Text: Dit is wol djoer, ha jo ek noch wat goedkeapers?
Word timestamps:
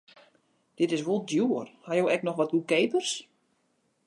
Dit 0.79 0.89
is 0.95 1.05
wol 1.07 1.21
djoer, 1.29 1.67
ha 1.85 1.91
jo 1.97 2.05
ek 2.15 2.21
noch 2.25 2.39
wat 2.39 2.53
goedkeapers? 2.53 3.09